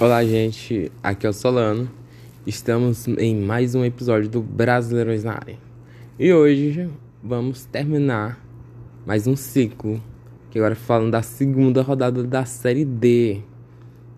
Olá, 0.00 0.24
gente. 0.24 0.92
Aqui 1.02 1.26
é 1.26 1.28
o 1.28 1.32
Solano. 1.32 1.90
Estamos 2.46 3.08
em 3.08 3.34
mais 3.34 3.74
um 3.74 3.84
episódio 3.84 4.28
do 4.28 4.40
Brasileirões 4.40 5.24
na 5.24 5.32
área. 5.32 5.58
E 6.16 6.32
hoje 6.32 6.88
vamos 7.20 7.64
terminar 7.64 8.40
mais 9.04 9.26
um 9.26 9.34
ciclo. 9.34 10.00
Que 10.50 10.60
agora 10.60 10.76
falando 10.76 11.10
da 11.10 11.20
segunda 11.20 11.82
rodada 11.82 12.22
da 12.22 12.44
Série 12.44 12.84
D. 12.84 13.40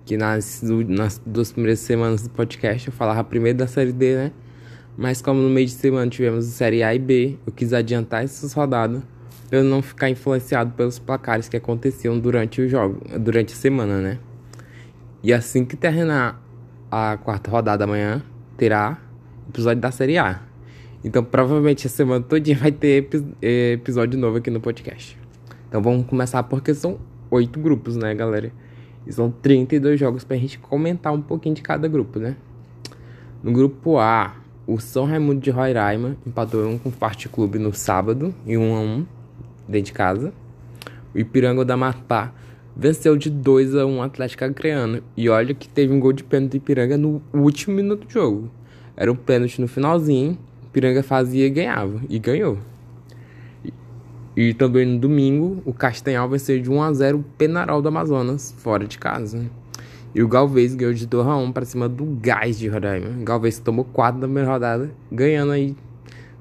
Que 0.04 0.18
nas, 0.18 0.60
nas 0.86 1.18
duas 1.24 1.50
primeiras 1.50 1.78
semanas 1.78 2.24
do 2.24 2.28
podcast 2.28 2.86
eu 2.86 2.92
falava 2.92 3.24
primeiro 3.24 3.56
da 3.56 3.66
Série 3.66 3.92
D, 3.92 4.16
né? 4.16 4.32
Mas 4.98 5.22
como 5.22 5.40
no 5.40 5.48
meio 5.48 5.66
de 5.66 5.72
semana 5.72 6.10
tivemos 6.10 6.46
a 6.46 6.50
Série 6.50 6.82
A 6.82 6.94
e 6.94 6.98
B, 6.98 7.38
eu 7.46 7.52
quis 7.54 7.72
adiantar 7.72 8.22
essas 8.22 8.52
rodadas 8.52 9.02
para 9.48 9.60
eu 9.60 9.64
não 9.64 9.80
ficar 9.80 10.10
influenciado 10.10 10.72
pelos 10.72 10.98
placares 10.98 11.48
que 11.48 11.56
aconteciam 11.56 12.18
durante 12.18 12.60
o 12.60 12.68
jogo, 12.68 13.00
durante 13.18 13.54
a 13.54 13.56
semana, 13.56 13.98
né? 13.98 14.18
E 15.22 15.32
assim 15.32 15.66
que 15.66 15.76
terminar 15.76 16.42
a 16.90 17.18
quarta 17.18 17.50
rodada 17.50 17.84
amanhã, 17.84 18.22
terá 18.56 18.98
episódio 19.48 19.80
da 19.80 19.90
Série 19.90 20.16
A. 20.16 20.40
Então, 21.04 21.22
provavelmente, 21.22 21.86
a 21.86 21.90
semana 21.90 22.24
toda 22.24 22.54
vai 22.54 22.72
ter 22.72 23.08
eh, 23.42 23.72
episódio 23.72 24.18
novo 24.18 24.38
aqui 24.38 24.50
no 24.50 24.60
podcast. 24.60 25.18
Então, 25.68 25.82
vamos 25.82 26.06
começar 26.06 26.42
porque 26.44 26.72
são 26.74 26.98
oito 27.30 27.60
grupos, 27.60 27.96
né, 27.96 28.14
galera? 28.14 28.50
E 29.06 29.12
são 29.12 29.30
32 29.30 30.00
jogos 30.00 30.24
pra 30.24 30.36
gente 30.36 30.58
comentar 30.58 31.12
um 31.12 31.20
pouquinho 31.20 31.54
de 31.54 31.62
cada 31.62 31.86
grupo, 31.86 32.18
né? 32.18 32.36
No 33.42 33.52
grupo 33.52 33.98
A, 33.98 34.36
o 34.66 34.78
São 34.78 35.04
Raimundo 35.04 35.40
de 35.40 35.50
Roraima 35.50 36.16
empatou 36.26 36.66
um 36.66 36.78
com 36.78 36.88
o 36.88 36.92
Parte 36.92 37.28
Clube 37.28 37.58
no 37.58 37.72
sábado, 37.74 38.34
em 38.46 38.56
1 38.56 38.74
a 38.74 38.80
1 38.80 39.06
dentro 39.68 39.86
de 39.86 39.92
casa. 39.92 40.32
O 41.14 41.18
Ipiranga 41.18 41.64
da 41.64 41.76
Mapá 41.76 42.32
venceu 42.76 43.16
de 43.16 43.30
2 43.30 43.74
a 43.74 43.86
1 43.86 43.98
o 43.98 44.02
Atlético 44.02 44.44
Acreano. 44.44 45.02
E 45.16 45.28
olha 45.28 45.54
que 45.54 45.68
teve 45.68 45.92
um 45.92 46.00
gol 46.00 46.12
de 46.12 46.24
pênalti 46.24 46.52
do 46.52 46.56
Ipiranga 46.56 46.96
no 46.96 47.22
último 47.32 47.76
minuto 47.76 48.06
do 48.06 48.12
jogo. 48.12 48.50
Era 48.96 49.10
um 49.10 49.16
pênalti 49.16 49.60
no 49.60 49.68
finalzinho, 49.68 50.38
o 50.62 50.66
Ipiranga 50.66 51.02
fazia 51.02 51.46
e 51.46 51.50
ganhava. 51.50 52.00
E 52.08 52.18
ganhou. 52.18 52.58
E, 53.64 53.72
e 54.36 54.54
também 54.54 54.86
no 54.86 54.98
domingo, 54.98 55.62
o 55.64 55.72
Castanhal 55.72 56.28
venceu 56.28 56.60
de 56.60 56.70
1 56.70 56.82
a 56.82 56.92
0 56.92 57.18
o 57.18 57.22
Penarol 57.36 57.82
do 57.82 57.88
Amazonas, 57.88 58.54
fora 58.58 58.86
de 58.86 58.98
casa. 58.98 59.50
E 60.14 60.22
o 60.22 60.28
Galvez 60.28 60.74
ganhou 60.74 60.92
de 60.92 61.06
2 61.06 61.26
a 61.26 61.36
1 61.36 61.52
para 61.52 61.64
cima 61.64 61.88
do 61.88 62.04
Gás 62.20 62.58
de 62.58 62.68
Roraima. 62.68 63.10
O 63.20 63.24
Galvez 63.24 63.58
tomou 63.58 63.84
4 63.84 64.20
na 64.20 64.26
primeira 64.26 64.50
rodada, 64.50 64.90
ganhando 65.10 65.52
aí 65.52 65.76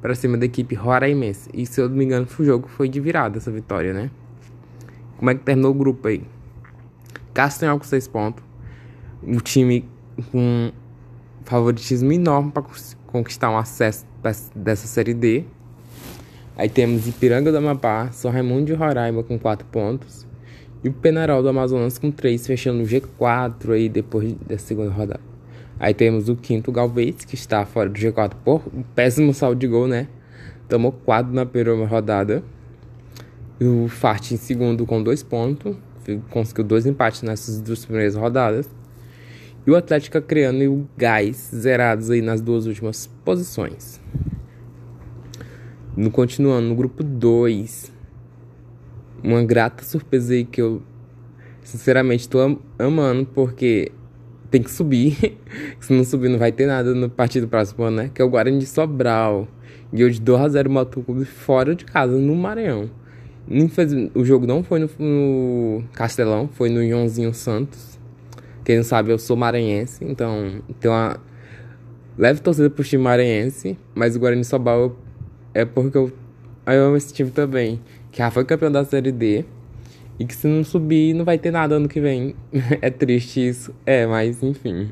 para 0.02 0.16
cima 0.16 0.38
da 0.38 0.46
equipe 0.46 0.76
roraimense. 0.76 1.50
E 1.54 1.66
se 1.66 1.80
eu 1.80 1.88
não 1.88 1.96
me 1.96 2.06
engano, 2.06 2.28
o 2.38 2.44
jogo 2.44 2.68
foi 2.68 2.90
de 2.90 3.00
virada 3.00 3.38
essa 3.38 3.52
vitória, 3.52 3.94
né? 3.94 4.10
Como 5.20 5.30
é 5.30 5.36
que 5.36 5.42
terminou 5.42 5.72
o 5.72 5.74
grupo 5.74 6.08
aí? 6.08 6.24
Castanhal 7.34 7.78
com 7.78 7.84
6 7.84 8.08
pontos. 8.08 8.42
O 9.22 9.42
time 9.42 9.84
com 10.32 10.72
favoritismo 11.44 12.10
enorme 12.14 12.52
para 12.52 12.64
conquistar 13.06 13.52
um 13.52 13.58
acesso 13.58 14.06
dessa 14.56 14.88
série 14.88 15.14
D. 15.14 15.44
Aí 16.56 16.70
temos 16.70 17.06
Ipiranga 17.06 17.52
do 17.52 17.58
Amapá, 17.58 18.10
São 18.14 18.32
Raimundo 18.32 18.66
de 18.66 18.74
Roraima 18.74 19.22
com 19.22 19.38
4 19.38 19.68
pontos. 19.68 20.26
E 20.82 20.88
o 20.88 20.94
Penarol 20.94 21.44
do 21.44 21.50
Amazonas 21.50 21.98
com 21.98 22.10
3, 22.10 22.48
fechando 22.48 22.82
o 22.82 22.86
G4 22.86 23.74
aí 23.74 23.90
depois 23.90 24.34
da 24.48 24.58
segunda 24.58 24.90
rodada. 24.90 25.20
Aí 25.78 25.94
temos 25.94 26.30
o 26.30 26.36
quinto 26.38 26.72
Galvez, 26.72 27.26
que 27.26 27.36
está 27.36 27.66
fora 27.66 27.90
do 27.90 28.00
G4 28.00 28.34
por 28.44 28.62
um 28.74 28.84
péssimo 28.84 29.34
saldo 29.34 29.60
de 29.60 29.68
gol, 29.68 29.86
né? 29.88 30.08
Tomou 30.70 30.94
4 30.94 31.34
na 31.34 31.46
primeira 31.46 31.86
rodada. 31.86 32.42
O 33.62 33.88
Fart 33.90 34.32
em 34.32 34.38
segundo 34.38 34.86
com 34.86 35.04
dois 35.04 35.22
pontos. 35.22 35.76
Conseguiu 36.30 36.64
dois 36.64 36.86
empates 36.86 37.22
nessas 37.24 37.60
duas 37.60 37.84
primeiras 37.84 38.16
rodadas. 38.16 38.70
E 39.68 39.72
o 39.72 39.76
Atlético 39.76 40.18
Acreano 40.18 40.64
e 40.64 40.68
o 40.68 40.88
Gás 40.98 41.52
zerados 41.54 42.10
aí 42.10 42.22
nas 42.22 42.42
duas 42.42 42.66
últimas 42.66 43.08
posições. 43.26 44.00
No, 45.96 46.10
continuando 46.10 46.70
no 46.70 46.76
grupo 46.76 47.04
2. 47.04 47.92
Uma 49.22 49.44
grata 49.44 49.84
surpresa 49.84 50.34
aí 50.34 50.46
que 50.46 50.62
eu 50.62 50.82
sinceramente 51.62 52.22
estou 52.22 52.42
am 52.42 52.58
amando 52.80 53.26
porque 53.26 53.92
tem 54.50 54.64
que 54.64 54.72
subir. 54.72 55.38
Se 55.82 55.92
não 55.92 56.06
subir, 56.06 56.30
não 56.30 56.40
vai 56.40 56.54
ter 56.54 56.66
nada 56.66 56.96
no 56.96 57.10
partido 57.10 57.48
próximo 57.48 57.84
ano, 57.84 57.98
né? 57.98 58.12
Que 58.14 58.22
é 58.22 58.26
o 58.26 58.30
Guarani 58.30 58.60
de 58.60 58.66
Sobral. 58.66 59.48
Ganhou 59.92 60.10
de 60.10 60.22
2 60.22 60.42
a 60.42 60.48
0 60.48 60.72
o 60.80 61.04
Clube 61.04 61.26
fora 61.26 61.76
de 61.76 61.84
casa, 61.84 62.18
no 62.18 62.36
Maranhão. 62.36 62.90
O 64.14 64.24
jogo 64.24 64.46
não 64.46 64.64
foi 64.64 64.80
no, 64.80 64.90
no 65.00 65.84
Castelão, 65.94 66.50
foi 66.52 66.70
no 66.70 66.84
Ionzinho 66.84 67.34
Santos. 67.34 68.00
Quem 68.64 68.78
não 68.78 68.84
sabe, 68.84 69.12
eu 69.12 69.18
sou 69.18 69.36
maranhense, 69.36 70.04
então 70.06 70.62
tem 70.80 70.92
uma 70.92 71.20
leve 72.18 72.42
torcida 72.42 72.70
pro 72.70 72.84
time 72.84 73.02
maranhense, 73.02 73.78
mas 73.96 74.16
o 74.16 74.20
Guarani 74.20 74.44
Sobal 74.44 74.96
é 75.54 75.66
porque 75.66 75.98
eu, 75.98 76.12
eu 76.68 76.86
amo 76.86 76.98
esse 76.98 77.14
time 77.14 77.32
também, 77.32 77.82
que 78.12 78.20
já 78.20 78.30
foi 78.30 78.46
campeão 78.46 78.72
da 78.72 78.86
Série 78.86 79.12
D. 79.12 79.46
E 80.20 80.26
que 80.26 80.36
se 80.36 80.48
não 80.48 80.66
subir, 80.66 81.14
não 81.14 81.24
vai 81.24 81.38
ter 81.38 81.50
nada 81.50 81.76
ano 81.76 81.88
que 81.88 82.02
vem. 82.02 82.36
é 82.82 82.90
triste 82.90 83.48
isso. 83.48 83.74
É, 83.86 84.06
mas 84.06 84.44
enfim. 84.44 84.92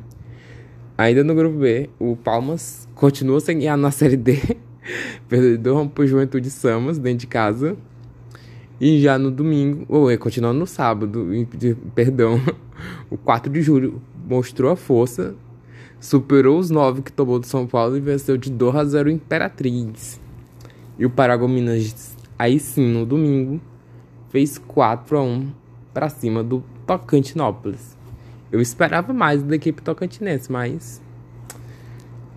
Ainda 0.97 1.21
no 1.21 1.35
grupo 1.35 1.59
B, 1.59 1.89
o 1.99 2.15
Palmas 2.15 2.87
continua 2.95 3.41
sem 3.41 3.59
ganhar 3.59 3.75
na 3.75 3.91
Série 3.91 4.15
D. 4.15 4.39
Perdeu 5.27 5.85
pro 5.93 6.07
Juventude 6.07 6.49
Samas 6.49 6.97
dentro 6.97 7.19
de 7.19 7.27
casa. 7.27 7.75
E 8.79 9.01
já 9.01 9.17
no 9.17 9.31
domingo, 9.31 9.85
ou 9.89 10.11
é, 10.11 10.17
continuando 10.17 10.59
no 10.59 10.67
sábado, 10.67 11.27
perdão, 11.95 12.39
o 13.09 13.17
4 13.17 13.51
de 13.51 13.61
julho 13.61 13.99
mostrou 14.27 14.71
a 14.71 14.75
força, 14.75 15.33
superou 15.99 16.59
os 16.59 16.69
9 16.69 17.01
que 17.01 17.11
tomou 17.11 17.39
do 17.39 17.47
São 17.47 17.65
Paulo 17.65 17.97
e 17.97 17.99
venceu 17.99 18.37
de 18.37 18.51
2 18.51 18.75
a 18.75 18.85
0 18.85 19.09
o 19.09 19.11
Imperatriz. 19.11 20.21
E 20.99 21.05
o 21.05 21.09
Paragominas, 21.09 22.15
aí 22.37 22.59
sim, 22.59 22.87
no 22.87 23.03
domingo, 23.03 23.59
fez 24.29 24.59
4 24.59 25.17
a 25.17 25.23
1 25.23 25.51
para 25.91 26.09
cima 26.09 26.43
do 26.43 26.63
Tocantinópolis. 26.85 27.97
Eu 28.51 28.61
esperava 28.61 29.11
mais 29.11 29.41
da 29.41 29.55
equipe 29.55 29.81
tocantinense, 29.81 30.51
mas 30.51 31.01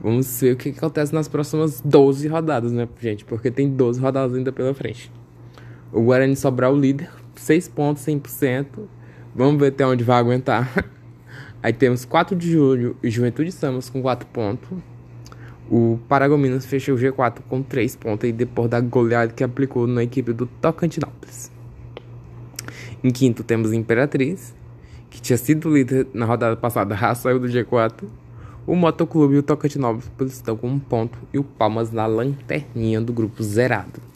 vamos 0.02 0.40
ver 0.40 0.54
o 0.54 0.56
que 0.56 0.70
acontece 0.70 1.14
nas 1.14 1.28
próximas 1.28 1.80
12 1.82 2.26
rodadas, 2.28 2.72
né, 2.72 2.88
gente? 3.00 3.24
Porque 3.26 3.50
tem 3.50 3.68
12 3.68 4.00
rodadas 4.00 4.34
ainda 4.34 4.50
pela 4.50 4.74
frente. 4.74 5.12
O 5.92 6.02
Guarani 6.02 6.36
Sobral 6.36 6.76
líder, 6.76 7.10
6 7.34 7.66
pontos, 7.68 8.06
100%. 8.06 8.66
Vamos 9.34 9.60
ver 9.60 9.68
até 9.68 9.84
onde 9.84 10.04
vai 10.04 10.18
aguentar. 10.18 10.88
Aí 11.60 11.72
temos 11.72 12.04
4 12.04 12.36
de 12.36 12.52
julho 12.52 12.96
e 13.02 13.10
Juventude 13.10 13.50
Samos 13.50 13.90
com 13.90 14.00
4 14.00 14.26
pontos. 14.28 14.68
O 15.68 15.98
Paragominas 16.08 16.64
fechou 16.64 16.94
o 16.94 16.98
G4 16.98 17.40
com 17.48 17.60
3 17.62 17.96
pontos 17.96 18.28
e 18.28 18.32
depois 18.32 18.70
da 18.70 18.80
goleada 18.80 19.32
que 19.32 19.42
aplicou 19.42 19.86
na 19.86 20.04
equipe 20.04 20.32
do 20.32 20.46
Tocantinópolis. 20.46 21.50
Em 23.02 23.10
quinto 23.10 23.42
temos 23.42 23.72
Imperatriz, 23.72 24.54
que 25.10 25.20
tinha 25.20 25.36
sido 25.36 25.72
líder 25.74 26.06
na 26.14 26.24
rodada 26.24 26.56
passada, 26.56 26.94
já 26.94 27.14
saiu 27.16 27.40
do 27.40 27.48
G4. 27.48 28.04
O 28.64 28.76
Motoclube 28.76 29.34
e 29.34 29.38
o 29.38 29.42
Tocantinópolis 29.42 30.34
estão 30.34 30.56
com 30.56 30.68
um 30.68 30.78
ponto 30.78 31.18
e 31.32 31.38
o 31.38 31.42
Palmas 31.42 31.90
na 31.90 32.06
lanterninha 32.06 33.00
do 33.00 33.12
grupo 33.12 33.42
zerado 33.42 34.10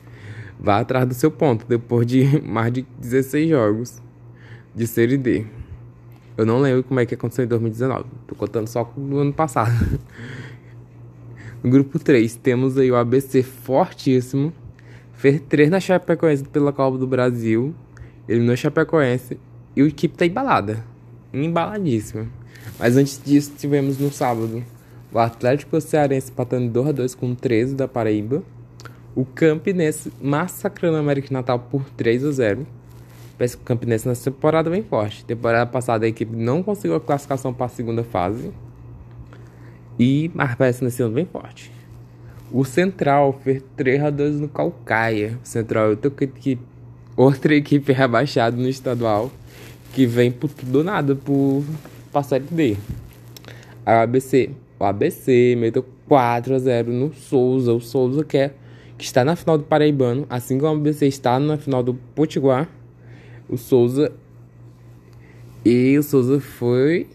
vá 0.65 0.81
atrás 0.81 1.07
do 1.07 1.13
seu 1.13 1.31
ponto 1.31 1.67
depois 1.69 2.07
de 2.07 2.25
mais 2.41 2.73
de 2.73 2.87
16 2.99 3.51
jogos 3.51 4.03
de 4.75 4.87
Série 4.87 5.19
D. 5.19 5.45
Eu 6.37 6.47
não 6.47 6.59
lembro 6.59 6.83
como 6.83 6.99
é 6.99 7.07
que 7.07 7.15
aconteceu 7.15 7.45
em 7.45 7.49
2019. 7.49 8.07
Tô 8.27 8.35
contando 8.35 8.67
só 8.67 8.91
do 8.97 9.19
ano 9.19 9.33
passado. 9.33 10.01
No 11.63 11.71
grupo 11.71 11.99
3, 11.99 12.35
temos 12.37 12.79
aí 12.79 12.91
o 12.91 12.97
ABC 12.97 13.43
fortíssimo. 13.43 14.53
Fez 15.13 15.41
3 15.49 15.71
na 15.71 15.79
Chapecoense 15.79 16.43
pela 16.45 16.73
Copa 16.73 16.99
do 16.99 17.07
Brasil. 17.07 17.73
Eliminou 18.27 18.55
a 18.55 18.57
Chapecoense. 18.57 19.39
E 19.77 19.83
o 19.83 19.87
equipe 19.87 20.17
tá 20.17 20.27
embalada. 20.27 20.85
Embaladíssima. 21.33 22.27
Mas 22.79 22.97
antes 22.97 23.21
disso, 23.23 23.53
tivemos 23.57 23.99
no 23.99 24.11
sábado 24.11 24.65
o 25.13 25.19
Atlético 25.19 25.81
Cearense 25.81 26.33
empatando 26.33 26.83
2x2 26.83 27.17
com 27.17 27.35
13 27.35 27.77
da 27.77 27.87
Paraíba. 27.87 28.43
O 29.17 29.25
Campinense 29.25 30.13
massacrando 30.21 30.97
o 30.97 31.01
América 31.01 31.29
de 31.29 31.35
Natal 31.35 31.59
por 31.59 31.85
3 31.91 32.25
a 32.25 32.33
0. 32.33 32.67
Parece 33.39 33.57
que 33.57 33.63
o 33.63 33.67
Campinense 33.67 34.09
nessa 34.09 34.31
temporada 34.31 34.69
vem 34.69 34.83
forte. 34.83 35.25
Temporada 35.25 35.67
passada 35.67 36.05
a 36.05 36.09
equipe 36.09 36.35
não 36.35 36.63
conseguiu 36.63 36.97
a 36.97 37.01
classificação 37.01 37.53
para 37.53 37.67
a 37.67 37.69
segunda 37.69 38.03
fase. 38.03 38.53
E 39.99 40.31
mas 40.35 40.55
parece 40.55 40.83
nesse 40.83 41.03
ano 41.03 41.15
bem 41.15 41.25
forte. 41.25 41.71
O 42.53 42.65
Central 42.65 43.33
fez 43.43 43.63
3 43.77 44.03
a 44.03 44.11
2 44.11 44.41
no 44.41 44.49
Calcaia. 44.49 45.39
O 45.45 45.47
Central 45.47 45.87
é 45.87 45.89
outra 45.91 46.13
equipe, 46.25 46.63
outra 47.17 47.55
equipe 47.55 47.93
rebaixada 47.93 48.57
no 48.57 48.69
estadual 48.69 49.31
que 49.93 50.07
vem 50.07 50.31
por 50.31 50.51
tudo 50.51 50.79
ou 50.79 50.85
nada 50.85 51.15
por 51.15 51.65
passar 52.13 52.41
de 52.41 52.53
D. 52.53 52.77
A 53.87 54.03
ABC, 54.03 54.51
o 54.79 54.85
ABC 54.85 55.57
meteu 55.57 55.85
4 56.09 56.55
a 56.55 56.59
0 56.59 56.93
no 56.93 57.15
Souza. 57.15 57.73
O 57.73 57.81
Souza 57.81 58.25
quer 58.25 58.55
que 58.97 59.05
está 59.05 59.25
na 59.25 59.37
final 59.37 59.59
do 59.59 59.65
Paraibano, 59.65 60.27
assim 60.29 60.59
como 60.59 60.75
o 60.75 60.77
ABC 60.81 61.07
está 61.07 61.39
na 61.39 61.57
final 61.57 61.83
do 61.83 61.95
Potiguar. 62.15 62.69
O 63.49 63.57
Souza. 63.57 64.13
E 65.65 65.99
o 65.99 66.03
Souza 66.03 66.41
foi 66.41 67.07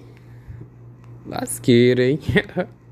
lasqueira, 1.26 2.04
hein? 2.04 2.20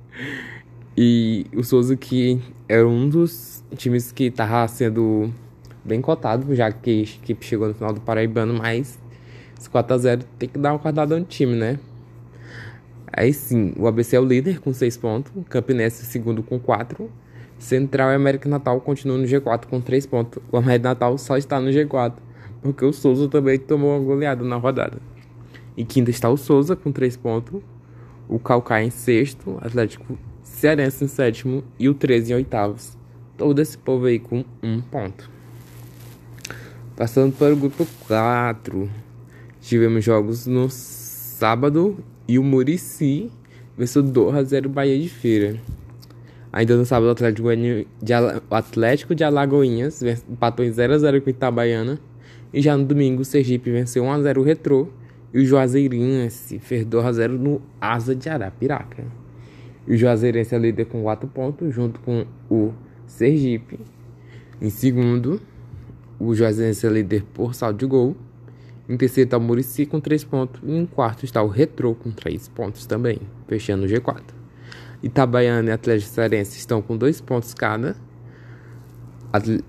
e 0.95 1.45
o 1.55 1.63
Souza 1.63 1.95
que 1.95 2.39
era 2.69 2.87
um 2.87 3.09
dos 3.09 3.63
times 3.75 4.11
que 4.11 4.29
tava 4.29 4.67
sendo 4.67 5.31
bem 5.83 6.01
cotado, 6.01 6.53
já 6.55 6.71
que 6.71 6.89
a 6.89 7.01
equipe 7.01 7.45
chegou 7.45 7.67
no 7.67 7.73
final 7.73 7.93
do 7.93 8.01
Paraibano, 8.01 8.53
mas 8.53 8.99
esse 9.57 9.69
4x0 9.69 10.23
tem 10.37 10.49
que 10.49 10.59
dar 10.59 10.71
uma 10.71 10.75
acordada 10.75 11.17
no 11.17 11.25
time, 11.25 11.55
né? 11.55 11.79
Aí 13.11 13.33
sim, 13.33 13.73
o 13.77 13.87
ABC 13.87 14.15
é 14.15 14.19
o 14.19 14.25
líder 14.25 14.59
com 14.59 14.73
6 14.73 14.97
pontos, 14.97 15.31
Campinense 15.49 16.05
segundo 16.05 16.43
com 16.43 16.59
4, 16.59 17.09
Central 17.59 18.11
e 18.11 18.15
América 18.15 18.47
Natal 18.47 18.79
continuam 18.81 19.19
no 19.19 19.25
G4 19.25 19.65
com 19.65 19.81
3 19.81 20.05
pontos. 20.05 20.41
O 20.51 20.57
América 20.57 20.89
Natal 20.89 21.17
só 21.17 21.37
está 21.37 21.59
no 21.59 21.69
G4, 21.69 22.13
porque 22.61 22.85
o 22.85 22.93
Souza 22.93 23.27
também 23.27 23.57
tomou 23.57 23.97
uma 23.97 24.05
goleada 24.05 24.43
na 24.43 24.55
rodada. 24.55 24.97
Em 25.75 25.85
quinta 25.85 26.09
está 26.09 26.29
o 26.29 26.37
Souza 26.37 26.75
com 26.75 26.91
3 26.91 27.17
pontos, 27.17 27.61
o 28.27 28.39
Calcaia 28.39 28.85
em 28.85 28.89
sexto, 28.89 29.57
Atlético 29.61 30.17
Cearense 30.43 31.03
em 31.03 31.07
sétimo 31.07 31.63
e 31.79 31.87
o 31.87 31.93
13 31.93 32.31
em 32.31 32.35
oitavos. 32.35 32.97
Todo 33.37 33.61
esse 33.61 33.77
povo 33.77 34.05
aí 34.05 34.19
com 34.19 34.43
1 34.63 34.81
ponto. 34.81 35.29
Passando 36.95 37.31
para 37.35 37.53
o 37.53 37.55
grupo 37.55 37.85
4, 38.07 38.89
tivemos 39.61 40.03
jogos 40.03 40.47
no 40.47 40.67
sábado 40.69 42.03
e 42.27 42.39
o 42.39 42.43
Murici 42.43 43.31
venceu 43.77 44.01
2 44.01 44.35
a 44.35 44.43
0 44.43 44.69
Bahia 44.69 44.99
de 44.99 45.07
Feira. 45.07 45.61
Ainda 46.57 46.75
no 46.75 46.87
sábado, 46.87 47.09
o 47.09 48.55
Atlético 48.55 49.13
de, 49.13 49.23
Alagoinhas 49.23 50.01
empatou 50.27 50.65
em 50.65 50.71
0 50.71 50.93
a 50.93 50.97
0 50.97 51.21
com 51.21 51.29
Itabaiana. 51.29 51.99
E 52.51 52.63
já 52.63 52.75
no 52.75 52.83
domingo, 52.83 53.21
o 53.21 53.25
Sergipe 53.25 53.69
venceu 53.69 54.03
1 54.05 54.11
a 54.11 54.21
0 54.23 54.41
o 54.41 54.43
Retrô. 54.43 54.87
E 55.31 55.37
o 55.37 55.45
Juazeirense 55.45 56.57
fez 56.57 56.83
2 56.83 57.05
a 57.05 57.11
0 57.11 57.37
no 57.37 57.61
Asa 57.79 58.15
de 58.15 58.27
Arapiraca. 58.27 59.05
E 59.85 59.93
o 59.93 59.97
Juazeirense 59.97 60.55
é 60.55 60.57
líder 60.57 60.85
com 60.85 61.03
4 61.03 61.27
pontos, 61.27 61.75
junto 61.75 61.99
com 61.99 62.25
o 62.49 62.73
Sergipe. 63.05 63.79
Em 64.59 64.71
segundo, 64.71 65.39
o 66.19 66.33
Juazeirense 66.33 66.87
é 66.87 66.89
líder 66.89 67.23
por 67.35 67.53
saldo 67.53 67.77
de 67.77 67.85
gol. 67.85 68.17
Em 68.89 68.97
terceiro 68.97 69.27
está 69.27 69.37
o 69.37 69.41
Murici 69.41 69.85
com 69.85 69.99
3 69.99 70.23
pontos. 70.23 70.59
E 70.65 70.75
em 70.75 70.87
quarto 70.87 71.23
está 71.23 71.43
o 71.43 71.49
Retrô 71.49 71.93
com 71.93 72.09
3 72.09 72.47
pontos 72.47 72.87
também, 72.87 73.19
fechando 73.47 73.85
o 73.85 73.87
G4. 73.87 74.36
Itabaiana 75.01 75.69
e 75.69 75.71
Atlético 75.71 76.11
Cearense 76.11 76.57
estão 76.57 76.81
com 76.81 76.97
2 76.97 77.21
pontos 77.21 77.53
cada. 77.53 77.95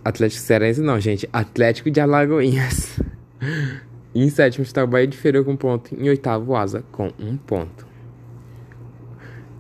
Atlético 0.05 0.41
Cearense 0.41 0.81
não, 0.81 0.99
gente. 1.01 1.29
Atlético 1.33 1.91
de 1.91 2.01
Alagoinhas. 2.01 2.99
em 4.15 4.31
sétimo 4.31 4.63
está 4.63 4.85
o 4.85 4.87
Bahia 4.87 5.07
de 5.07 5.17
Feira 5.17 5.43
com 5.43 5.57
ponto. 5.57 5.95
Em 5.95 6.09
oitavo, 6.09 6.55
Asa 6.55 6.83
com 6.91 7.13
um 7.19 7.37
ponto. 7.37 7.87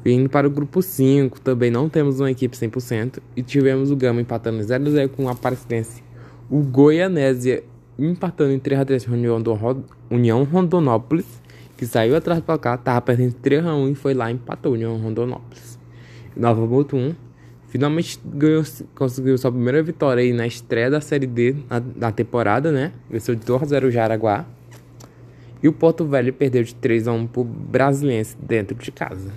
Vindo 0.05 0.31
para 0.31 0.47
o 0.47 0.50
grupo 0.50 0.81
5, 0.81 1.41
também 1.41 1.70
não 1.70 1.88
temos 1.88 2.20
uma 2.20 2.31
equipe 2.31 2.56
100%. 2.56 3.19
E 3.37 3.43
tivemos 3.43 3.91
o 3.91 3.97
Gama 3.97 4.20
empatando 4.20 4.61
0x0 4.61 5.09
com 5.09 5.25
o 5.25 5.29
Aparecidense. 5.29 6.03
O 6.49 6.62
Goianésia 6.62 7.62
empatando 7.99 8.53
em 8.53 8.61
3x3 8.61 9.06
com 9.06 10.15
União 10.15 10.44
Rondonópolis, 10.44 11.26
que 11.79 11.87
saiu 11.87 12.17
atrás 12.17 12.41
do 12.41 12.45
placar, 12.45 12.77
tava 12.77 13.01
perdendo 13.01 13.35
3x1 13.35 13.93
e 13.93 13.95
foi 13.95 14.13
lá 14.13 14.29
e 14.31 14.35
empatou 14.35 14.73
União 14.73 14.97
Rondonópolis. 14.99 15.79
Nova 16.37 16.67
Botum 16.67 17.15
finalmente 17.69 18.19
ganhou, 18.25 18.65
conseguiu 18.97 19.39
sua 19.39 19.53
primeira 19.53 19.81
vitória 19.81 20.21
aí 20.21 20.33
na 20.33 20.45
estreia 20.45 20.91
da 20.91 21.01
Série 21.01 21.29
D 21.29 21.55
na, 21.71 21.81
na 21.95 22.13
temporada, 22.13 22.73
né? 22.73 22.93
Venceu 23.09 23.37
de 23.37 23.47
2x0 23.47 23.85
o 23.87 23.91
Jaraguá. 23.93 24.45
E 25.63 25.69
o 25.69 25.73
Porto 25.73 26.05
Velho 26.05 26.33
perdeu 26.33 26.65
de 26.65 26.75
3x1 26.75 27.29
pro 27.29 27.45
Brasiliense 27.45 28.37
dentro 28.43 28.77
de 28.77 28.91
casa. 28.91 29.31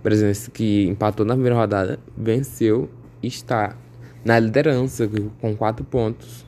O 0.00 0.02
Brasiliense 0.02 0.50
que 0.50 0.86
empatou 0.86 1.26
na 1.26 1.34
primeira 1.34 1.56
rodada, 1.56 2.00
venceu 2.16 2.88
e 3.22 3.26
está 3.26 3.76
na 4.24 4.38
liderança 4.38 5.06
com 5.42 5.54
4 5.54 5.84
pontos 5.84 6.46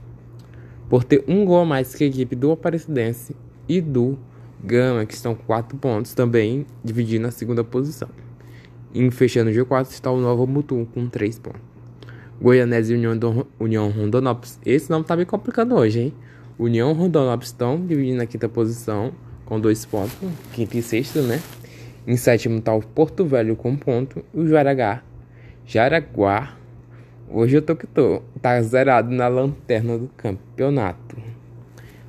por 0.88 1.04
ter 1.04 1.22
um 1.28 1.44
gol 1.44 1.60
a 1.60 1.64
mais 1.66 1.94
que 1.94 2.04
a 2.04 2.06
equipe 2.06 2.34
do 2.34 2.50
Aparecidense 2.50 3.36
e 3.68 3.80
do 3.80 4.18
Gama, 4.62 5.06
que 5.06 5.14
estão 5.14 5.34
com 5.34 5.42
4 5.44 5.76
pontos, 5.78 6.14
também 6.14 6.66
dividindo 6.84 7.26
a 7.26 7.30
segunda 7.30 7.64
posição. 7.64 8.08
E 8.92 9.10
fechando 9.10 9.50
o 9.50 9.52
G4 9.52 9.90
está 9.90 10.10
o 10.10 10.20
Novo 10.20 10.46
Mutum 10.46 10.84
com 10.84 11.08
3 11.08 11.38
pontos. 11.38 11.60
Goianese 12.40 12.92
e 12.92 12.96
União, 12.96 13.16
do, 13.16 13.46
União 13.58 13.90
Rondonópolis. 13.90 14.58
Esse 14.64 14.90
nome 14.90 15.04
tá 15.04 15.16
me 15.16 15.24
complicando 15.24 15.74
hoje, 15.74 16.00
hein? 16.00 16.14
União 16.58 16.92
Rondonópolis 16.92 17.48
estão 17.48 17.84
dividindo 17.84 18.22
a 18.22 18.26
quinta 18.26 18.48
posição 18.48 19.12
com 19.44 19.60
2 19.60 19.86
pontos, 19.86 20.16
quinta 20.52 20.76
e 20.76 20.82
sexta, 20.82 21.22
né? 21.22 21.40
Em 22.06 22.16
sétimo 22.16 22.58
está 22.58 22.74
o 22.74 22.80
Porto 22.80 23.24
Velho 23.24 23.56
com 23.56 23.70
um 23.70 23.76
ponto 23.76 24.24
e 24.34 24.40
o 24.40 24.48
Jaraguá. 24.48 25.02
Jaraguá 25.66 26.60
Hoje 27.32 27.56
eu 27.56 27.62
tô 27.62 27.76
que 27.76 27.86
tô. 27.86 28.22
Tá 28.42 28.60
zerado 28.60 29.08
na 29.12 29.28
lanterna 29.28 29.96
do 29.96 30.08
campeonato. 30.16 31.16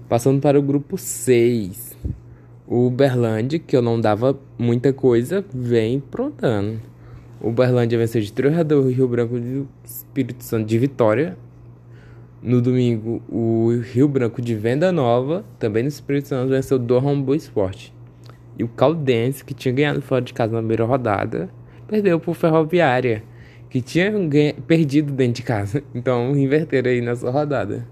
Passando 0.09 0.42
para 0.42 0.57
o 0.57 0.63
grupo 0.63 0.98
6. 0.98 1.95
O 2.72 2.88
Uberlândia, 2.88 3.60
que 3.60 3.76
eu 3.76 3.82
não 3.82 4.00
dava 4.00 4.40
muita 4.58 4.94
coisa, 4.94 5.44
vem 5.54 6.00
prontando. 6.00 6.80
O 7.42 7.50
Uberlândia 7.50 7.98
venceu 7.98 8.22
de 8.22 8.32
3 8.32 8.60
a 8.60 8.64
2 8.64 8.86
o 8.86 8.90
Rio 8.90 9.10
Branco 9.10 9.38
do 9.38 9.68
Espírito 9.84 10.42
Santo 10.42 10.68
de 10.68 10.80
Vitória. 10.80 11.38
No 12.42 12.62
domingo, 12.62 13.22
o 13.28 13.78
Rio 13.82 14.08
Branco 14.08 14.42
de 14.42 14.56
Venda 14.56 14.90
Nova, 14.90 15.44
também 15.60 15.84
no 15.84 15.90
Espírito 15.90 16.30
Santo, 16.30 16.50
venceu 16.50 16.80
do 16.80 17.02
Boa 17.18 17.36
Esporte. 17.36 17.94
E 18.58 18.64
o 18.64 18.70
Caldense, 18.70 19.44
que 19.44 19.54
tinha 19.54 19.74
ganhado 19.74 20.02
fora 20.02 20.22
de 20.22 20.34
casa 20.34 20.54
na 20.54 20.60
primeira 20.60 20.86
rodada, 20.86 21.50
perdeu 21.90 22.22
por 22.22 22.36
Ferroviária 22.36 23.22
que 23.70 23.82
tinha 23.82 24.14
perdido 24.66 25.12
dentro 25.12 25.34
de 25.34 25.44
casa. 25.44 25.84
Então 25.94 26.38
inverteram 26.38 26.90
aí 26.90 27.02
nessa 27.02 27.30
rodada. 27.30 27.86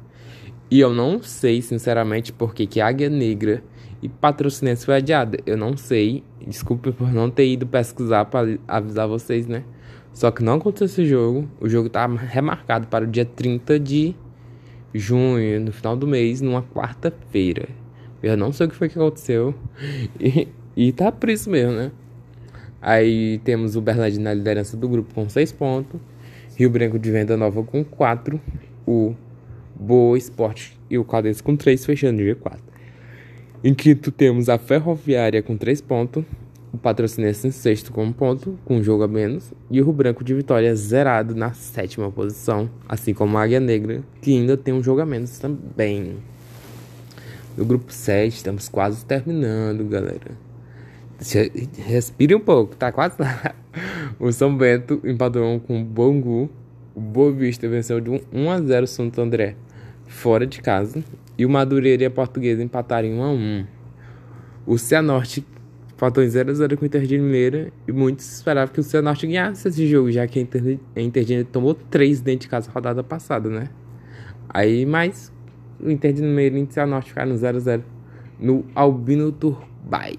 E 0.72 0.80
eu 0.80 0.94
não 0.94 1.22
sei, 1.22 1.62
sinceramente, 1.62 2.32
por 2.32 2.56
que, 2.56 2.66
que 2.66 2.80
Águia 2.80 3.10
Negra 3.10 3.62
e 4.02 4.08
Patrocinense 4.08 4.86
foi 4.86 4.96
adiada. 4.96 5.40
Eu 5.46 5.58
não 5.58 5.76
sei. 5.76 6.24
Desculpe 6.46 6.92
por 6.92 7.12
não 7.12 7.30
ter 7.30 7.48
ido 7.48 7.68
pesquisar 7.68 8.26
para 8.26 8.58
avisar 8.68 9.08
vocês, 9.08 9.48
né? 9.48 9.64
Só 10.14 10.32
que 10.32 10.44
não 10.44 10.54
aconteceu 10.54 10.86
esse 10.86 11.06
jogo. 11.06 11.50
O 11.60 11.68
jogo 11.68 11.90
tá 11.90 12.06
remarcado 12.08 12.88
para 12.88 13.06
o 13.06 13.08
dia 13.08 13.26
30 13.26 13.80
de 13.80 14.16
junho, 14.94 15.60
no 15.62 15.72
final 15.72 15.96
do 15.96 16.08
mês, 16.08 16.42
numa 16.42 16.64
quarta-feira. 16.64 17.68
Eu 18.22 18.36
não 18.36 18.52
sei 18.52 18.68
o 18.68 18.70
que 18.70 18.76
foi 18.76 18.90
que 18.90 18.98
aconteceu. 18.98 19.54
E, 20.20 20.48
e 20.76 20.92
tá 20.92 21.12
por 21.12 21.30
isso 21.30 21.50
mesmo, 21.50 21.74
né? 21.74 21.92
Aí 22.82 23.40
temos 23.40 23.76
o 23.76 23.82
Berlândia 23.82 24.22
na 24.22 24.34
liderança 24.34 24.78
do 24.78 24.88
grupo 24.88 25.14
com 25.14 25.28
6 25.28 25.52
pontos. 25.52 26.00
Rio 26.56 26.70
Branco 26.70 26.98
de 26.98 27.12
Venda 27.12 27.36
Nova 27.36 27.64
com 27.64 27.84
4. 27.84 28.40
O 28.88 29.14
Boa 29.76 30.18
Esporte 30.18 30.78
e 30.90 30.98
o 30.98 31.04
Caldense 31.04 31.44
com 31.44 31.56
3, 31.56 31.86
fechando 31.86 32.22
o 32.22 32.26
G4. 32.26 32.69
Em 33.62 33.74
quinto 33.74 34.10
temos 34.10 34.48
a 34.48 34.58
Ferroviária 34.58 35.44
com 35.44 35.58
3 35.58 35.82
pontos. 35.82 36.24
O 36.72 36.78
Patrocinense 36.78 37.46
em 37.46 37.52
sexto 37.52 37.92
com 37.92 38.06
um 38.06 38.12
ponto, 38.12 38.58
com 38.64 38.78
um 38.78 38.84
jogo 38.84 39.04
a 39.04 39.08
menos. 39.08 39.52
E 39.70 39.82
o 39.82 39.84
Rio 39.84 39.92
Branco 39.92 40.24
de 40.24 40.34
Vitória 40.34 40.74
zerado 40.76 41.36
na 41.36 41.52
sétima 41.52 42.10
posição. 42.10 42.70
Assim 42.88 43.14
como 43.14 43.38
a 43.38 43.44
Águia 43.44 43.60
Negra, 43.60 44.02
que 44.22 44.32
ainda 44.32 44.56
tem 44.56 44.74
um 44.74 44.82
jogo 44.82 45.02
a 45.02 45.06
menos 45.06 45.38
também. 45.40 46.18
No 47.58 47.66
grupo 47.66 47.92
7, 47.92 48.34
estamos 48.34 48.70
quase 48.70 49.04
terminando, 49.04 49.84
galera. 49.90 50.32
Respire 51.86 52.34
um 52.34 52.40
pouco, 52.40 52.78
tá 52.78 52.92
quase 52.92 53.16
lá. 53.20 53.54
O 54.18 54.32
São 54.32 54.56
Bento 54.56 55.02
empatou 55.04 55.60
com 55.60 55.82
o 55.82 55.84
Bangu. 55.84 56.50
O 56.96 57.00
Boa 57.00 57.32
Vista 57.32 57.68
venceu 57.68 58.00
de 58.00 58.10
1 58.10 58.52
a 58.52 58.62
0 58.62 58.88
Santo 58.88 59.22
André 59.22 59.56
fora 60.08 60.46
de 60.46 60.62
casa. 60.62 61.04
E 61.40 61.46
o 61.46 61.50
Madureira 61.50 62.04
e 62.04 62.06
a 62.06 62.12
Portuguesa 62.12 62.62
empataram 62.62 63.08
em 63.08 63.14
1 63.14 63.24
a 63.24 63.32
1. 63.32 63.66
O 64.68 64.78
Cianorte 64.78 65.48
empatou 65.94 66.22
em 66.22 66.28
0 66.28 66.52
a 66.52 66.54
0 66.54 66.76
com 66.78 66.84
o 66.84 66.86
Inter 66.86 67.04
de 67.04 67.16
Limeira. 67.16 67.72
E 67.88 67.94
muitos 67.94 68.30
esperavam 68.30 68.74
que 68.74 68.82
o 68.82 68.84
Cianorte 68.84 69.26
ganhasse 69.26 69.66
esse 69.66 69.88
jogo, 69.88 70.12
já 70.12 70.28
que 70.28 70.38
a 70.38 70.42
Inter, 70.42 70.80
a 70.94 71.00
Inter 71.00 71.24
de 71.24 71.44
tomou 71.46 71.74
3 71.74 72.20
dentro 72.20 72.42
de 72.42 72.50
casa 72.50 72.70
rodada 72.70 73.02
passada, 73.06 73.50
né? 73.50 73.70
Aí, 74.50 74.86
mas 74.86 75.32
o 75.80 75.90
Inter 75.90 76.12
de 76.12 76.22
Limeira 76.22 76.60
e 76.60 76.64
o 76.64 76.68
Cianorte 76.70 77.08
ficaram 77.08 77.34
0 77.38 77.56
a 77.56 77.60
0 77.62 77.84
no 78.38 78.66
Albino 78.76 79.32
Turbay. 79.32 80.18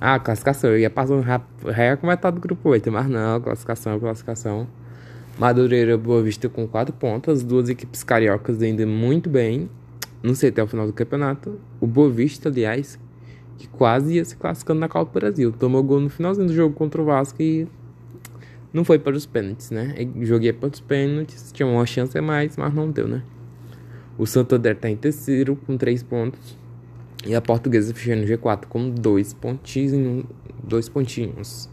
Ah, 0.00 0.20
classificação. 0.20 0.70
Eu 0.70 0.78
ia 0.78 0.92
rápido. 1.24 1.72
Já 1.72 1.86
ia 1.86 1.96
comentar 1.96 2.30
do 2.30 2.40
grupo 2.40 2.68
8, 2.68 2.92
mas 2.92 3.08
não, 3.08 3.40
classificação, 3.40 3.98
classificação. 3.98 4.68
Madureira 5.36 5.98
Boa 5.98 6.22
Vista 6.22 6.48
com 6.48 6.68
4 6.68 6.94
pontos. 6.94 7.38
As 7.38 7.42
duas 7.42 7.68
equipes 7.68 8.04
cariocas 8.04 8.62
ainda 8.62 8.86
muito 8.86 9.28
bem. 9.28 9.68
Não 10.22 10.34
sei 10.34 10.50
até 10.50 10.62
o 10.62 10.66
final 10.66 10.86
do 10.86 10.92
campeonato. 10.92 11.58
O 11.80 11.86
Boa 11.86 12.10
Vista, 12.10 12.48
aliás, 12.48 12.98
que 13.56 13.68
quase 13.68 14.14
ia 14.14 14.24
se 14.24 14.36
classificando 14.36 14.80
na 14.80 14.88
Copa 14.88 15.10
do 15.10 15.20
Brasil. 15.20 15.52
Tomou 15.52 15.82
gol 15.82 16.00
no 16.00 16.08
finalzinho 16.08 16.46
do 16.46 16.54
jogo 16.54 16.74
contra 16.74 17.00
o 17.00 17.04
Vasco 17.04 17.40
e 17.42 17.66
não 18.72 18.84
foi 18.84 18.98
para 18.98 19.16
os 19.16 19.26
pênaltis, 19.26 19.70
né? 19.70 19.94
Joguei 20.22 20.52
para 20.52 20.68
os 20.68 20.80
pênaltis, 20.80 21.50
tinha 21.52 21.66
uma 21.66 21.86
chance 21.86 22.16
a 22.16 22.22
mais, 22.22 22.56
mas 22.56 22.74
não 22.74 22.90
deu, 22.90 23.08
né? 23.08 23.22
O 24.16 24.26
Santander 24.26 24.76
tá 24.76 24.90
em 24.90 24.96
terceiro 24.96 25.56
com 25.56 25.76
3 25.76 26.02
pontos. 26.02 26.58
E 27.26 27.34
a 27.34 27.40
portuguesa 27.40 27.92
fechando 27.92 28.26
G4 28.26 28.66
com 28.66 28.90
dois 28.90 29.32
pontinhos, 29.32 30.24
dois 30.62 30.88
pontinhos. 30.88 31.68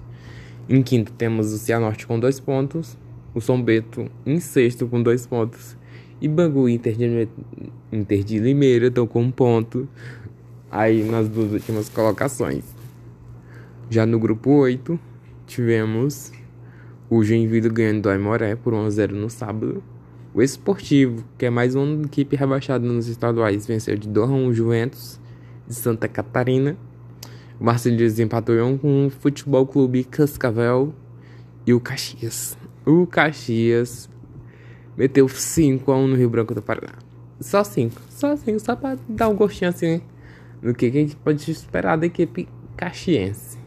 Em 0.67 0.81
quinto 0.81 1.11
temos 1.11 1.53
o 1.53 1.57
Cianorte 1.57 2.07
com 2.07 2.19
dois 2.19 2.39
pontos. 2.39 2.97
O 3.33 3.41
São 3.41 3.61
Bento 3.61 4.09
em 4.25 4.39
sexto 4.39 4.87
com 4.87 5.01
dois 5.01 5.27
pontos. 5.27 5.77
E 6.25 6.27
Bangu 6.27 6.67
Inter 6.67 6.95
de, 6.97 7.29
Inter 7.91 8.23
de 8.23 8.39
Limeira 8.39 8.87
estão 8.87 9.05
com 9.05 9.21
um 9.21 9.29
ponto. 9.29 9.87
Aí 10.71 11.03
nas 11.03 11.29
duas 11.29 11.51
últimas 11.51 11.87
colocações. 11.87 12.63
Já 13.91 14.07
no 14.07 14.17
grupo 14.17 14.49
8, 14.49 14.99
tivemos 15.45 16.31
o 17.11 17.23
Joinville 17.23 17.69
ganhando 17.69 18.01
do 18.01 18.09
Aimoré 18.09 18.55
por 18.55 18.73
1 18.73 18.85
a 18.85 18.89
0 18.89 19.15
no 19.15 19.29
sábado. 19.29 19.83
O 20.33 20.41
Esportivo, 20.41 21.23
que 21.37 21.45
é 21.45 21.51
mais 21.51 21.75
uma 21.75 22.01
equipe 22.05 22.35
rebaixada 22.35 22.83
nos 22.83 23.07
estaduais, 23.07 23.67
venceu 23.67 23.95
de 23.95 24.07
2 24.09 24.27
a 24.27 24.33
1 24.33 24.47
o 24.47 24.51
Juventus 24.51 25.21
de 25.67 25.75
Santa 25.75 26.07
Catarina. 26.07 26.75
O 27.59 27.63
Marcelo 27.63 28.01
empatou 28.19 28.55
1 28.55 28.79
com 28.79 29.05
o 29.05 29.09
Futebol 29.11 29.67
Clube 29.67 30.03
Cascavel 30.03 30.91
e 31.67 31.73
o 31.75 31.79
Caxias. 31.79 32.57
O 32.83 33.05
Caxias 33.05 34.09
meteu 34.97 35.27
5 35.27 35.91
a 35.91 35.97
1 35.97 36.07
no 36.07 36.15
Rio 36.15 36.29
Branco 36.29 36.53
do 36.53 36.61
Paraná. 36.61 36.93
Só 37.39 37.63
5, 37.63 38.01
só 38.09 38.35
5, 38.35 38.59
só 38.59 38.75
pra 38.75 38.97
dar 39.09 39.29
um 39.29 39.35
gostinho 39.35 39.69
assim 39.69 40.01
do 40.61 40.73
que 40.73 40.85
a 40.85 40.91
gente 40.91 41.15
pode 41.15 41.49
esperar 41.51 41.97
da 41.97 42.05
equipe 42.05 42.47
caxiense. 42.75 43.57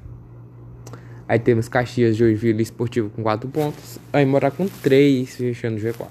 Aí 1.29 1.39
temos 1.39 1.69
Caxias, 1.69 2.17
Joinville 2.17 2.63
Esportivo 2.63 3.11
com 3.11 3.23
4 3.23 3.49
pontos. 3.51 3.99
Aí 4.13 4.25
Morar 4.25 4.51
com 4.51 4.67
3, 4.67 5.37
fechando 5.37 5.77
o 5.77 5.81
G4. 5.81 6.07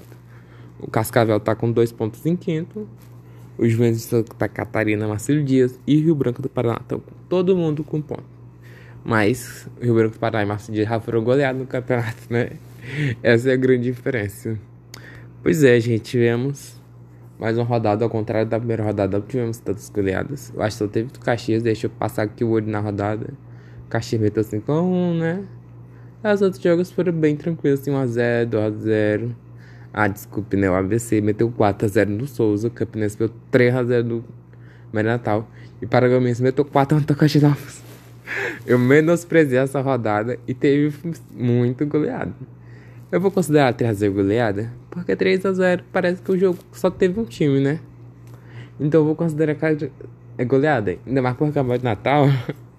O 0.78 0.88
Cascavel 0.88 1.40
tá 1.40 1.56
com 1.56 1.70
dois 1.72 1.90
pontos 1.90 2.24
em 2.24 2.36
quinto. 2.36 2.88
Os 3.58 3.72
Juventus 3.72 4.02
de 4.02 4.06
Santa 4.06 4.48
Catarina, 4.48 5.08
Marcelo 5.08 5.42
Dias 5.42 5.78
e 5.84 5.96
Rio 5.96 6.14
Branco 6.14 6.40
do 6.40 6.48
Paraná 6.48 6.78
estão 6.80 7.00
com 7.00 7.10
todo 7.28 7.56
mundo 7.56 7.82
com 7.82 8.00
ponto. 8.00 8.22
Mas 9.04 9.68
Rio 9.80 9.94
Branco 9.94 10.14
do 10.14 10.20
Paraná 10.20 10.44
e 10.44 10.46
Marcelo 10.46 10.76
Dias 10.76 10.88
já 10.88 11.00
foram 11.00 11.24
goleados 11.24 11.60
no 11.60 11.66
campeonato, 11.66 12.22
né? 12.30 12.52
Essa 13.20 13.50
é 13.50 13.54
a 13.54 13.56
grande 13.56 13.84
diferença. 13.84 14.56
Pois 15.42 15.62
é, 15.62 15.78
gente, 15.78 16.02
tivemos 16.02 16.78
mais 17.38 17.56
uma 17.56 17.64
rodada, 17.64 18.04
ao 18.04 18.10
contrário 18.10 18.48
da 18.50 18.58
primeira 18.58 18.82
rodada, 18.82 19.18
não 19.18 19.24
tivemos 19.24 19.58
tantas 19.58 19.88
goleadas. 19.88 20.52
Eu 20.54 20.60
acho 20.60 20.76
que 20.76 20.84
só 20.84 20.88
teve 20.90 21.12
do 21.12 21.20
Caxias, 21.20 21.62
deixa 21.62 21.86
eu 21.86 21.90
passar 21.90 22.22
aqui 22.22 22.42
o 22.42 22.50
olho 22.50 22.66
na 22.66 22.80
rodada. 22.80 23.28
Caxias 23.88 24.20
meteu 24.20 24.42
5x1, 24.42 25.18
né? 25.18 25.44
Os 26.24 26.42
outros 26.42 26.60
jogos 26.60 26.90
foram 26.90 27.12
bem 27.12 27.36
tranquilos, 27.36 27.80
assim, 27.80 27.92
1x0, 27.92 28.48
2x0. 28.50 29.30
Ah, 29.92 30.08
desculpe, 30.08 30.56
né? 30.56 30.68
O 30.68 30.74
ABC 30.74 31.20
meteu 31.20 31.48
4x0 31.48 32.08
no 32.08 32.26
Souza. 32.26 32.66
O 32.66 32.70
Campinense 32.72 33.16
meteu 33.20 33.34
3x0 33.52 34.02
no 34.02 34.24
Maria 34.92 35.12
Natal. 35.12 35.48
E 35.80 35.86
Paragomense 35.86 36.42
meteu 36.42 36.64
4x1 36.64 37.42
no 37.42 37.48
Novos. 37.48 37.82
Eu 38.66 38.78
menosprezei 38.78 39.58
essa 39.58 39.80
rodada 39.80 40.36
e 40.46 40.52
teve 40.52 41.14
muito 41.32 41.86
goleado. 41.86 42.34
Eu 43.10 43.20
vou 43.20 43.30
considerar 43.30 43.72
3x0 43.72 44.12
goleada? 44.12 44.70
Porque 44.90 45.16
3x0 45.16 45.80
parece 45.90 46.20
que 46.20 46.30
o 46.30 46.38
jogo 46.38 46.58
só 46.72 46.90
teve 46.90 47.18
um 47.18 47.24
time, 47.24 47.58
né? 47.58 47.80
Então 48.78 49.00
eu 49.00 49.06
vou 49.06 49.16
considerar 49.16 49.54
que 49.54 49.90
é 50.36 50.44
goleada. 50.44 50.98
Ainda 51.06 51.22
mais 51.22 51.34
por 51.36 51.48
acabar 51.48 51.78
de 51.78 51.84
Natal. 51.84 52.26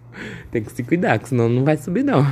Tem 0.52 0.62
que 0.62 0.72
se 0.72 0.84
cuidar, 0.84 1.20
senão 1.26 1.50
não 1.50 1.64
vai 1.64 1.78
subir 1.78 2.04
não. 2.04 2.26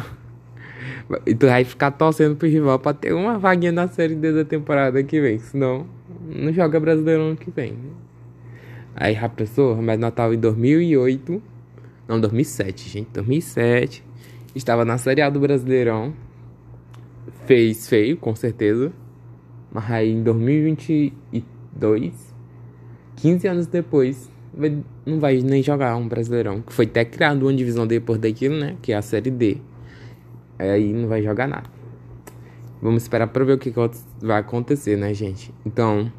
E 1.26 1.34
tu 1.34 1.48
vai 1.48 1.64
ficar 1.64 1.90
torcendo 1.92 2.36
pro 2.36 2.48
rival 2.48 2.78
pra 2.78 2.94
ter 2.94 3.14
uma 3.14 3.40
vaguinha 3.40 3.72
na 3.72 3.88
série 3.88 4.14
D 4.14 4.32
da 4.32 4.46
temporada 4.46 5.02
que 5.04 5.20
vem. 5.20 5.40
Senão, 5.40 5.88
não 6.28 6.54
joga 6.54 6.80
brasileiro 6.80 7.24
ano 7.24 7.36
que 7.36 7.50
vem. 7.50 7.78
Aí 8.96 9.16
já 9.16 9.28
pensou? 9.28 9.76
Mas 9.82 10.00
Natal 10.00 10.34
em 10.34 10.38
2008. 10.38 11.42
Não, 12.08 12.20
2007, 12.20 12.90
gente. 12.90 13.10
2007. 13.12 14.04
Estava 14.54 14.86
na 14.86 14.98
Série 14.98 15.22
A 15.22 15.30
do 15.30 15.40
Brasileirão. 15.40 16.14
Fez 17.48 17.90
feio, 17.90 18.18
com 18.18 18.36
certeza. 18.36 18.94
Mas 19.72 19.90
aí 19.90 20.12
em 20.12 20.22
2022, 20.22 22.14
15 23.16 23.48
anos 23.48 23.66
depois, 23.66 24.30
não 25.06 25.20
vai 25.20 25.38
nem 25.42 25.64
jogar 25.64 25.96
um 25.96 26.08
Brasileirão. 26.08 26.62
Que 26.62 26.72
foi 26.72 26.86
até 26.86 27.04
criado 27.04 27.42
uma 27.44 27.54
divisão 27.54 27.88
depois 27.88 28.20
daquilo, 28.20 28.56
né? 28.56 28.78
Que 28.82 28.92
é 28.92 28.96
a 28.96 29.02
Série 29.02 29.32
D 29.32 29.58
aí 30.60 30.94
não 30.94 31.08
vai 31.08 31.22
jogar 31.22 31.48
nada. 31.48 31.70
Vamos 32.82 33.04
esperar 33.04 33.28
para 33.28 33.44
ver 33.44 33.54
o 33.54 33.58
que 33.58 33.74
vai 34.22 34.40
acontecer, 34.40 34.98
né, 34.98 35.14
gente? 35.14 35.54
Então, 35.66 36.12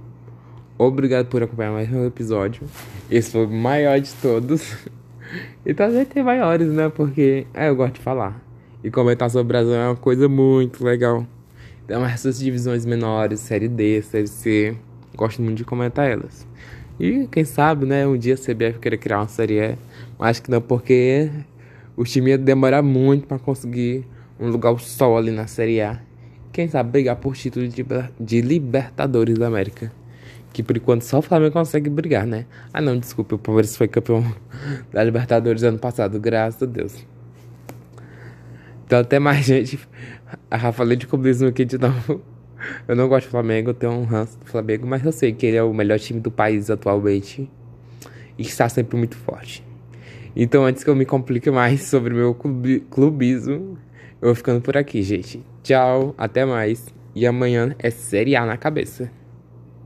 obrigado 0.77 1.27
por 1.27 1.43
acompanhar 1.43 1.73
mais 1.73 1.93
um 1.93 2.07
episódio. 2.07 2.63
Esse 3.11 3.33
foi 3.33 3.47
o 3.47 3.51
maior 3.51 4.01
de 4.01 4.13
todos. 4.15 4.77
e 5.65 5.73
talvez 5.73 6.09
ter 6.09 6.23
maiores, 6.23 6.69
né? 6.69 6.89
Porque 6.89 7.47
é, 7.55 7.69
eu 7.69 7.77
gosto 7.77 7.95
de 7.95 8.01
falar. 8.01 8.43
E 8.83 8.91
comentar 8.91 9.29
sobre 9.31 9.43
o 9.43 9.49
Brasil 9.49 9.75
é 9.75 9.89
uma 9.89 9.97
coisa 9.97 10.29
muito 10.29 10.85
legal. 10.85 11.27
Então, 11.85 12.05
essas 12.05 12.39
divisões 12.39 12.85
menores, 12.85 13.41
série 13.41 13.69
D, 13.69 14.03
série 14.03 14.29
C, 14.29 14.77
gosto 15.17 15.43
muito 15.43 15.57
de 15.59 15.65
comentar 15.65 16.09
elas. 16.09 16.47
E 17.01 17.27
quem 17.31 17.45
sabe, 17.45 17.87
né, 17.87 18.07
um 18.07 18.17
dia 18.17 18.35
a 18.35 18.37
CBF 18.37 18.79
querer 18.79 18.99
criar 18.99 19.19
uma 19.19 19.29
série 19.29 19.59
E. 19.59 19.79
Mas 20.19 20.31
acho 20.31 20.43
que 20.43 20.51
não, 20.51 20.61
porque 20.61 21.31
o 21.97 22.05
time 22.05 22.31
ia 22.31 22.39
demorar 22.39 22.83
muito 22.83 23.27
para 23.27 23.39
conseguir 23.39 24.05
um 24.39 24.49
lugar 24.49 24.79
sol 24.79 25.17
ali 25.17 25.31
na 25.31 25.47
Série 25.47 25.81
A. 25.81 26.01
Quem 26.53 26.69
sabe 26.69 26.91
brigar 26.91 27.17
por 27.17 27.37
título 27.37 27.67
de, 27.67 27.85
de 28.21 28.41
Libertadores 28.41 29.37
da 29.37 29.49
América. 29.49 29.93
Que 30.53 30.63
por 30.63 30.77
enquanto 30.77 31.03
só 31.03 31.19
o 31.19 31.23
Flamengo 31.23 31.53
consegue 31.53 31.91
brigar, 31.91 32.27
né? 32.27 32.47
Ah 32.73 32.81
não, 32.81 32.99
desculpa, 32.99 33.35
o 33.35 33.39
Palmeiras 33.39 33.77
foi 33.77 33.89
campeão 33.89 34.25
da 34.93 35.03
Libertadores 35.03 35.63
ano 35.63 35.79
passado, 35.79 36.19
graças 36.21 36.63
a 36.63 36.67
Deus. 36.67 37.05
Então 38.89 39.01
até 39.01 39.19
mais, 39.19 39.45
gente. 39.45 39.79
A 40.51 40.73
falei 40.73 40.97
de 40.97 41.07
clubismo 41.07 41.47
aqui 41.47 41.63
de 41.63 41.77
novo. 41.77 42.23
Eu 42.89 42.97
não 42.97 43.07
gosto 43.07 43.27
do 43.27 43.31
Flamengo, 43.31 43.69
eu 43.69 43.75
tenho 43.75 43.93
um 43.93 44.05
ranço 44.05 44.39
do 44.39 44.47
Flamengo, 44.47 44.87
mas 44.87 45.05
eu 45.05 45.13
sei 45.13 45.31
que 45.31 45.45
ele 45.45 45.59
é 45.59 45.63
o 45.63 45.75
melhor 45.75 45.99
time 45.99 46.21
do 46.21 46.31
país 46.31 46.71
atualmente. 46.71 47.51
E 48.39 48.43
está 48.43 48.67
sempre 48.67 48.97
muito 48.97 49.15
forte. 49.15 49.63
Então, 50.35 50.65
antes 50.65 50.83
que 50.83 50.89
eu 50.89 50.97
me 50.97 51.05
complique 51.05 51.51
mais 51.51 51.83
sobre 51.83 52.15
meu 52.15 52.35
clubismo, 52.35 53.77
eu 54.23 54.29
vou 54.29 54.35
ficando 54.35 54.63
por 54.63 54.75
aqui, 54.75 55.03
gente. 55.03 55.45
Tchau, 55.63 56.15
até 56.17 56.47
mais. 56.47 56.87
E 57.15 57.27
amanhã 57.27 57.77
é 57.79 57.91
Série 57.91 58.37
A 58.37 58.47
na 58.47 58.57
cabeça. 58.57 59.11